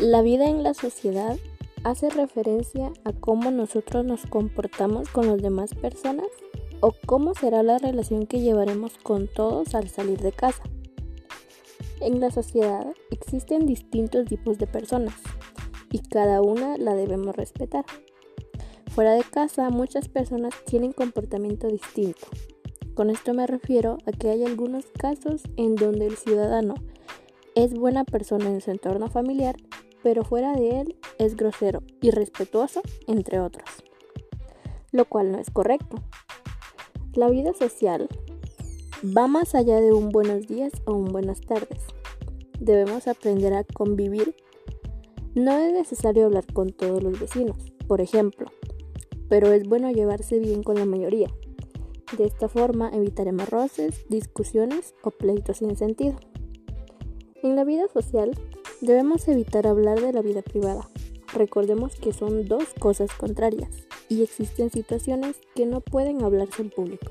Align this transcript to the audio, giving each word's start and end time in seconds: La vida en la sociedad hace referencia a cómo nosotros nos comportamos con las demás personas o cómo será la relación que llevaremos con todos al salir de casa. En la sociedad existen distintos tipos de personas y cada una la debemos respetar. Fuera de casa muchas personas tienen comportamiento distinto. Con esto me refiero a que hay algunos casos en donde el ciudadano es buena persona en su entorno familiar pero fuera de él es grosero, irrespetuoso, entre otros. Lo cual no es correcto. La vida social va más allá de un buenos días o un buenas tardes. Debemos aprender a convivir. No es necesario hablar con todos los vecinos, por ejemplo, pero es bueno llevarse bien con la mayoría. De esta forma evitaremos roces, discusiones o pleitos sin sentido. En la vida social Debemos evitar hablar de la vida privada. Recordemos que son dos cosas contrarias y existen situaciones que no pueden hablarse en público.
La 0.00 0.20
vida 0.20 0.44
en 0.44 0.62
la 0.62 0.74
sociedad 0.74 1.38
hace 1.82 2.10
referencia 2.10 2.92
a 3.04 3.14
cómo 3.14 3.50
nosotros 3.50 4.04
nos 4.04 4.26
comportamos 4.26 5.08
con 5.08 5.26
las 5.26 5.40
demás 5.40 5.72
personas 5.72 6.26
o 6.80 6.92
cómo 7.06 7.32
será 7.32 7.62
la 7.62 7.78
relación 7.78 8.26
que 8.26 8.42
llevaremos 8.42 8.98
con 8.98 9.26
todos 9.26 9.74
al 9.74 9.88
salir 9.88 10.20
de 10.20 10.32
casa. 10.32 10.64
En 12.02 12.20
la 12.20 12.30
sociedad 12.30 12.86
existen 13.10 13.64
distintos 13.64 14.26
tipos 14.26 14.58
de 14.58 14.66
personas 14.66 15.14
y 15.90 16.00
cada 16.00 16.42
una 16.42 16.76
la 16.76 16.94
debemos 16.94 17.34
respetar. 17.34 17.86
Fuera 18.88 19.14
de 19.14 19.24
casa 19.24 19.70
muchas 19.70 20.08
personas 20.08 20.52
tienen 20.66 20.92
comportamiento 20.92 21.68
distinto. 21.68 22.26
Con 22.94 23.08
esto 23.08 23.32
me 23.32 23.46
refiero 23.46 23.96
a 24.04 24.12
que 24.12 24.28
hay 24.28 24.44
algunos 24.44 24.84
casos 24.98 25.40
en 25.56 25.74
donde 25.74 26.06
el 26.06 26.18
ciudadano 26.18 26.74
es 27.54 27.72
buena 27.72 28.04
persona 28.04 28.50
en 28.50 28.60
su 28.60 28.70
entorno 28.70 29.08
familiar 29.08 29.56
pero 30.06 30.22
fuera 30.22 30.52
de 30.52 30.82
él 30.82 30.96
es 31.18 31.34
grosero, 31.34 31.82
irrespetuoso, 32.00 32.80
entre 33.08 33.40
otros. 33.40 33.68
Lo 34.92 35.04
cual 35.04 35.32
no 35.32 35.38
es 35.38 35.50
correcto. 35.50 35.96
La 37.14 37.28
vida 37.28 37.52
social 37.54 38.08
va 39.04 39.26
más 39.26 39.56
allá 39.56 39.80
de 39.80 39.92
un 39.92 40.10
buenos 40.10 40.46
días 40.46 40.70
o 40.84 40.92
un 40.92 41.06
buenas 41.06 41.40
tardes. 41.40 41.82
Debemos 42.60 43.08
aprender 43.08 43.52
a 43.52 43.64
convivir. 43.64 44.36
No 45.34 45.58
es 45.58 45.72
necesario 45.72 46.26
hablar 46.26 46.46
con 46.52 46.70
todos 46.70 47.02
los 47.02 47.18
vecinos, 47.18 47.72
por 47.88 48.00
ejemplo, 48.00 48.46
pero 49.28 49.50
es 49.50 49.68
bueno 49.68 49.90
llevarse 49.90 50.38
bien 50.38 50.62
con 50.62 50.76
la 50.76 50.86
mayoría. 50.86 51.34
De 52.16 52.26
esta 52.26 52.48
forma 52.48 52.90
evitaremos 52.90 53.48
roces, 53.48 54.06
discusiones 54.08 54.94
o 55.02 55.10
pleitos 55.10 55.56
sin 55.56 55.76
sentido. 55.76 56.14
En 57.42 57.56
la 57.56 57.64
vida 57.64 57.88
social 57.88 58.30
Debemos 58.82 59.26
evitar 59.26 59.66
hablar 59.66 60.00
de 60.02 60.12
la 60.12 60.20
vida 60.20 60.42
privada. 60.42 60.88
Recordemos 61.32 61.96
que 61.96 62.12
son 62.12 62.46
dos 62.46 62.64
cosas 62.78 63.10
contrarias 63.12 63.70
y 64.10 64.22
existen 64.22 64.70
situaciones 64.70 65.36
que 65.54 65.64
no 65.64 65.80
pueden 65.80 66.22
hablarse 66.22 66.60
en 66.60 66.70
público. 66.70 67.06